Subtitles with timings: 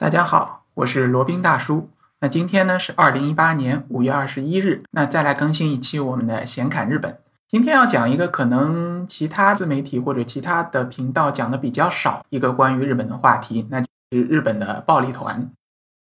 [0.00, 1.90] 大家好，我是罗宾大叔。
[2.20, 7.18] 那今天呢是二零一八年五月二十一日，那再来更新一期我们的闲侃日本。
[7.50, 15.50] 今天要讲一个可能其他自媒体或者其他的频道讲的比较少一个关于日本的话题，那就是日本的暴力团。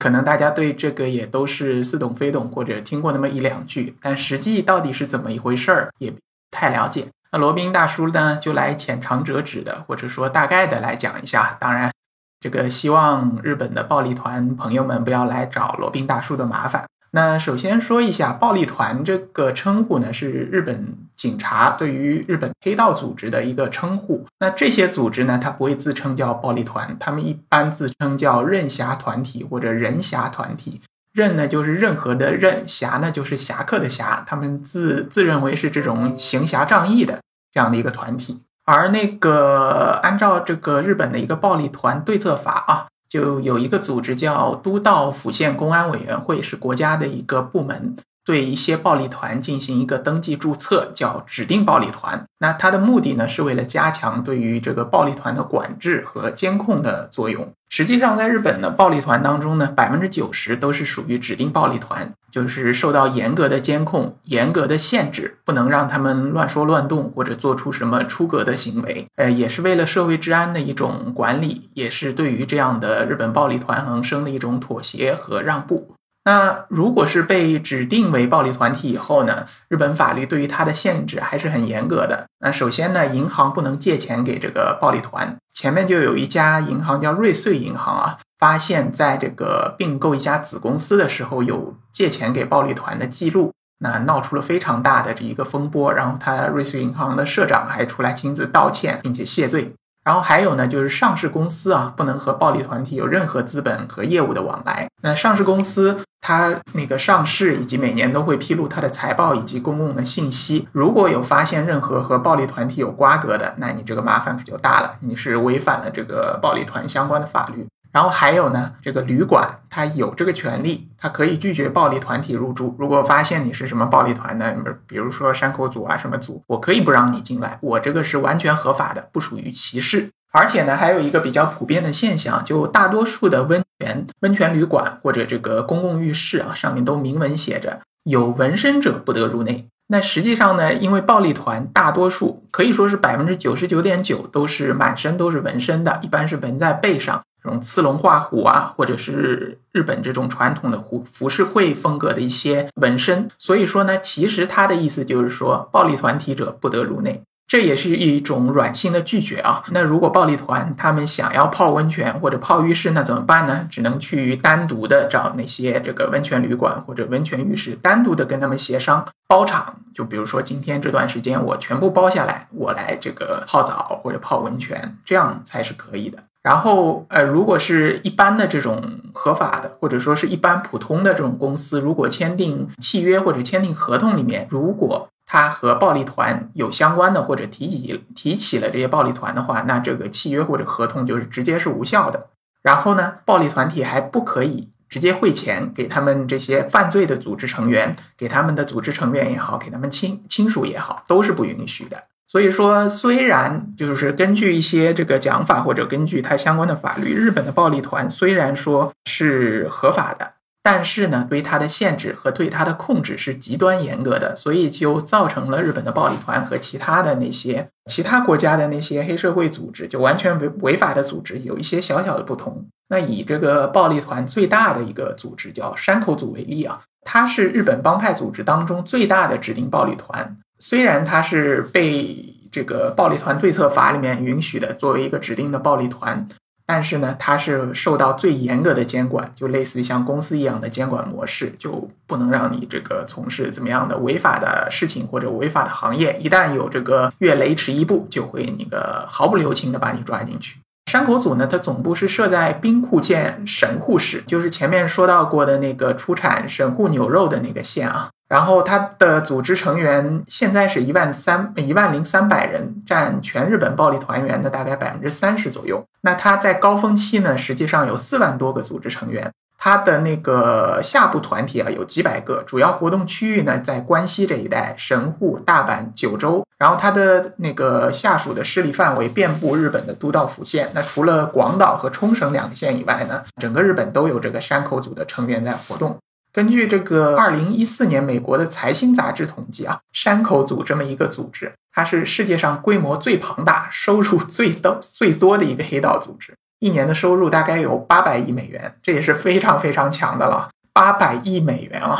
[0.00, 6.18] 可能大家对这个也都是似懂非懂，或者听过那么一两句，但实际到底是怎么一回事儿也不
[6.50, 7.06] 太了解。
[7.30, 11.56] 那罗宾大叔呢就来浅尝辄止的，或者说大概的来讲一下。
[11.60, 11.92] 当然。
[12.40, 16.84] 这个希望日本的暴力团朋友们不要来找罗宾大叔的麻烦。
[17.12, 24.26] 那首先说一下，暴力团这个称呼呢，是日本警察对于日本黑道组织的一个称呼。
[24.40, 30.82] 那这些组织呢，它不会自称叫暴力团，他们一般自称叫任侠团体或者人侠团体。
[31.14, 38.42] 任呢就是任何的任，侠呢就是侠客的侠，他们自自认为是这种行侠仗义的这样的一个团体。
[38.66, 47.96] 而那个按照这个日本的一个暴力团对策法啊，就有一个组织叫都道府县公安委员会，是国家的一个部门。
[48.24, 52.26] 对一些暴力团进行一个登记注册，叫指定暴力团。
[52.40, 57.48] 那它的目的呢，是为了加强对于这个暴力团的管制和监控的作用。
[57.68, 69.06] 实际上，在日本的暴力团当中呢，百分之九十都是属于指定暴力团，就是受到严格的监控、严格的限制，不能让他们乱说乱动或者做出什么出格的行为。
[69.16, 75.94] 呃，也是为了社会治安的一种管理，也是对于这样的日本暴力团横生的一种妥协和让步。
[76.26, 79.46] 那如果是被指定为暴力团体以后呢？
[79.68, 82.26] 日本法律对于它的限制还是很严格的。
[82.40, 85.34] 那首先呢，银行不能借钱给这个暴力团。
[85.54, 95.92] 前面就有一家银行叫瑞穗银行啊，发现在这个并购一家子公司的时候有借钱给暴力团的记录，那闹出了非常大的这一个风波。
[95.92, 99.72] 然后他瑞穗银行的社长还出来亲自道歉并且谢罪。
[100.04, 104.88] 然后还有呢，就是上市公司啊，不能和暴力团体有任何资本和业务的往来。
[105.02, 110.68] 那上市公司它那个上市以及每年都会披露它的财报以及公共的信息。
[110.70, 117.66] 如果有发现任何和暴力团体有瓜葛的，那你这个麻烦可就大了，你是违反了这个暴力团相关的法律。
[117.96, 122.76] 然后还有呢，这个旅馆它有这个权利，它可以拒绝暴力团体入住。
[122.78, 124.54] 如果发现你是什么暴力团的，
[124.86, 130.10] 比如说山口组啊什么组，我可以不让你进来，我这个是完全合法的，不属于歧视。
[130.30, 139.68] 而且呢，还有一个比较普遍的现象，就大多数的温泉温泉旅馆或者这个公共浴室啊，上面都明文写着有纹身者不得入内。
[139.88, 147.22] 那实际上呢，因为暴力团大多数可以说是百分之九十九点九都是满身都是纹身的，一般是纹在背上。
[147.46, 159.62] 这种刺龙画虎啊，或者是日本这种传统的服服饰会风格的一些纹身，所以说呢，其实他的意思就是说，暴力团体者不得入内，这也是一种软性的拒绝啊。
[159.70, 163.68] 那如果暴力团他们想要泡温泉或者泡浴室，那怎么办呢？
[163.70, 169.76] 只能去单独的找那些这个温泉旅馆或者温泉浴室，单独的跟他们协商包场。
[169.94, 176.24] 就比如说今天这段时间我全部包下来，我来这个泡澡或者泡温泉，这样才是可以的。
[176.46, 178.80] 然后，呃，如果是一般的这种
[179.12, 192.28] 合法的，或者说是一般普通的这种公司，如果签订契约或者签订合同里面，如果他和暴力团有相关的，或者提起提起了这些暴力团的话，那这个契约或者合同就是直接是无效的。
[192.62, 202.04] 然后呢，暴力团体还不可以直接汇钱给他们这些犯罪的组织成员，给他们的组织成员也好，给他们亲亲属也好，都是不允许的。
[202.28, 210.32] 所以说，虽然就是根据一些这个讲法，或者根据它相关的法律，日本的暴力团虽然说是合法的，
[210.62, 222.66] 但是呢，对它的限制和对它的控制是极端严格的，所以就造成了日本的暴力团和其他的那些其他国家的那些黑社会组织，就完全违违法的组织有一些小小的不同。
[222.88, 230.36] 那以这个暴力团最大的一个组织叫山口组为例啊，它是日本帮派组织当中最大的指定暴力团。
[230.58, 236.26] 虽然它是被这个暴力团对策法里面允许的作为一个指定的暴力团，
[236.64, 246.16] 但是呢，它是受到最严格的监管，就类似于像公司一样的监管模式，就不能让你这个从事怎么样的违法的事情或者违法的行业。
[246.18, 250.58] 一旦有这个越雷池一步，就会那个毫不留情的把你抓进去。
[250.90, 258.08] 山口组呢，它总部是设在兵库县神户市，就是前面说到过的那个出产神户牛肉的那个县啊。
[258.28, 265.84] 然后它的组织成员现在是一万三一万零三百人，占全日本暴力团员的大概百分之三十左右。
[266.00, 269.30] 那它在高峰期呢，实际上有四万多个组织成员。
[269.58, 276.44] 它的那个下部团体啊有几百个，主要活动区域呢在关西这一带，神户、大阪、九州。
[276.58, 280.68] 然后它的那个下属的势力范围遍布日本的都道府县。
[280.74, 285.96] 那除了广岛和冲绳两个县以外呢，整个日本都有这个山口组的成员在活动。
[286.36, 300.50] 根据这个二零一四年美国的财新杂志统计啊，山口组这么一个组织，它是世界上规模最庞大、 收入最多最多的一个黑道组织，一年的收入大概有八百亿美元，这也是非常非常强的了。
[300.74, 301.98] 八百亿美元啊！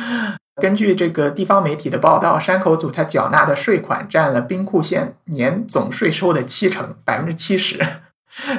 [0.60, 7.82] 根据这个地方媒体的报道，山口组它缴纳的税款占了兵库县年总税收的七成，百分之七十。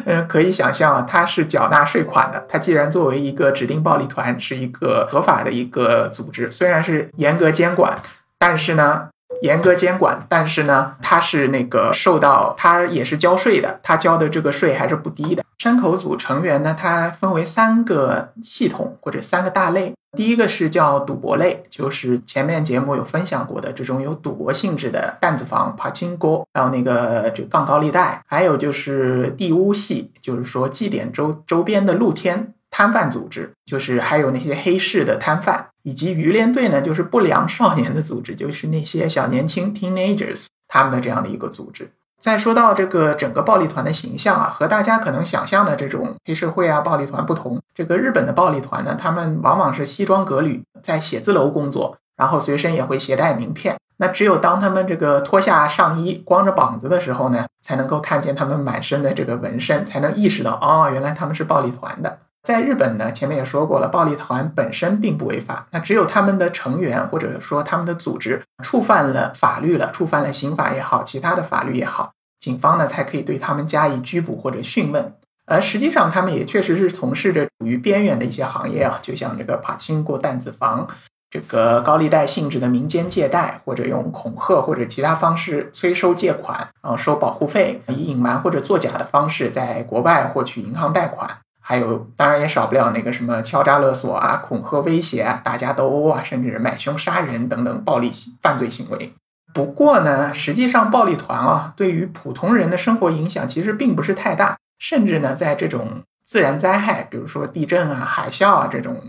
[0.06, 2.46] 嗯，可以想象啊，他是缴纳税款的。
[2.48, 7.98] 他既然作为一个指定暴力团，是一个合法的一个组织，虽然是严格监管，
[8.38, 9.10] 但是呢，
[9.44, 15.44] 严格监管，但是呢，他是那个受到他也是交税的，他交的这个税还是不低的。
[15.60, 19.94] 山口组成员呢，它分为三个系统或者三个大类。
[20.16, 41.92] 第一个是叫赌博类，就是前面节目有分享过的这种有赌博性质的弹子房、爬金锅，还有那个就放高利贷，还有就是地屋系，就是说祭典周周边的露天摊贩组织，就是还有那些黑市的摊贩，以及鱼联队呢，就是不良少年的组织，就是那些小年轻 teenagers 他们的这样的一个组织。
[42.20, 47.62] 再说到这个整个暴力团的形象啊，和大家可能想象的这种黑社会啊暴力团不同。
[47.75, 53.75] 这个日本的暴力团呢，他们往往是西装革履，在写字楼工作，然后随身也会携带名片。
[53.98, 62.18] 那只有当他们这个脱下上衣、光着膀子的时候呢，才能够看见他们满身的这个纹身，才能意识到哦，原来他们是暴力团的。
[62.44, 72.12] 在日本呢，前面也说过了，暴力团本身并不违法，那只有他们的成员或者说他们的组织触犯了法律了，触犯了刑法也好，其他的法律也好，
[72.42, 75.13] 警方呢才可以对他们加以拘捕或者讯问。
[75.45, 80.86] 而实际上，他们也确实是从事着处于边缘的一些行业啊，就像这个帕金过担子房，
[81.30, 91.38] 这个高利贷性质的民间借贷，或者用恐吓或者其他方式催收借款，然后收保护费，以隐瞒或者作假的方式在国外获取银行贷款。
[91.65, 98.12] 还有，当然也少不了那个什么敲诈勒索啊、恐吓威胁啊、打架斗殴啊，甚至买凶杀人等等暴力
[98.42, 99.13] 犯罪行为。
[99.54, 109.01] 不过呢，实际上暴力团啊，对于普通人的生活影响其实并不是太大，甚至呢，在这种自然灾害，比如说地震啊、海啸啊这种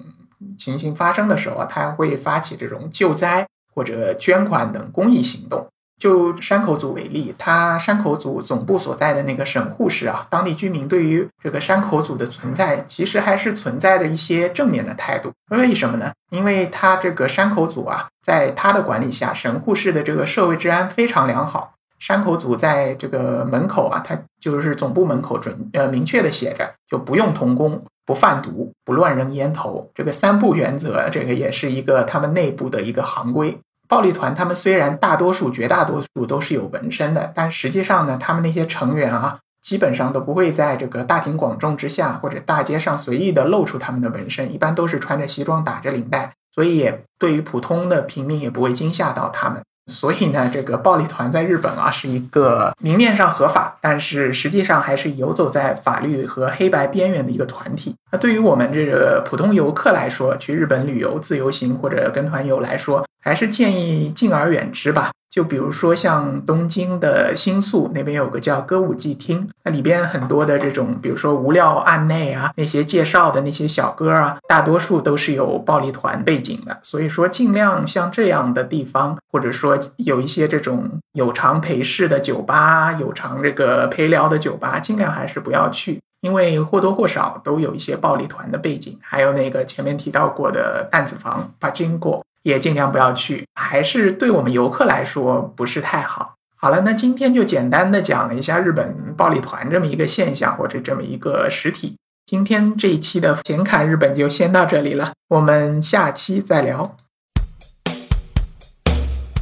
[0.57, 5.67] 情形发生的时候啊，他会发起这种救灾或者捐款等公益行动。
[5.97, 15.33] 就山口组为例，它山口组总部所在的那个神户市啊，当地居民对于这个山口组的存在，其实还是存在着一些正面的态度。
[15.51, 16.13] 为什么呢？
[16.31, 21.73] 因为它这个山口组啊，在它的管理下，神户市的这个社会治安非常良好。
[22.01, 33.59] 山口组在这个门口啊，它就是总部门口准呃明确的写着，就不用童工，不贩毒，不乱扔烟头，这个三不原则，这个也是一个他们内部的一个行规。
[33.89, 49.63] 暴力团他们虽然大多数、绝大多数都是有纹身的，但实际上呢，他们那些成员啊，基本上都不会在这个大庭广众之下或者大街上随意的露出他们的纹身，一般都是穿着西装、打着领带，所以也对于普通的平民也不会惊吓到他们。
[49.87, 57.95] 所以呢，这个暴力团在日本啊，是一个明面上合法，但是实际上还是游走在法律和黑白边缘的一个团体。
[58.11, 65.11] 那对于我们这个普通游客来说，去日本旅游、自由行或者跟团游来说，还是建议敬而远之吧。
[65.31, 76.79] 就比如说像东京的新宿那边有个叫歌舞伎町，那里边很多的这种，比如说无料案内啊，那些介绍的那些小哥啊，大多数都是有暴力团背景的。
[76.83, 88.97] 所以说，尽量像这样的地方，或者说有一些这种有偿陪侍的酒吧、有偿这个陪聊的酒吧，尽量还是不要去，因为或多或少都有一些暴力团的背景。
[89.03, 92.25] 还有那个前面提到过的弹子房，把经过。
[92.45, 96.35] 也尽量不要去，还是对我们游客来说不是太好。
[96.55, 101.97] 好了，那今天就简单的讲了一下日本暴力团这么一个现象或者这么一个实体。
[102.27, 106.97] 今天这一期的闲侃日本就先到这里了，我们下期再聊。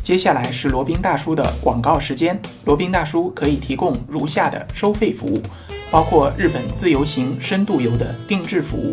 [0.03, 5.41] 接下来是罗宾大叔的广告时间，罗宾大叔可以提供如下的收费服务，
[5.93, 8.93] 包括日本自由行、深度游的定制服务。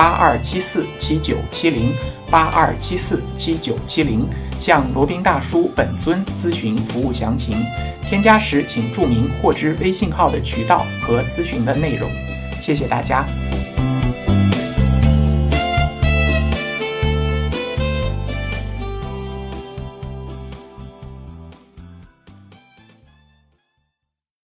[0.00, 1.92] 八二七四七九七零
[2.30, 4.26] 八二七四七九七零，
[4.58, 7.58] 向罗宾大叔本尊咨询服务详情。
[8.08, 12.10] 添加时请注明获知微信号的渠道和咨询的内容。
[12.62, 13.26] 谢谢大家。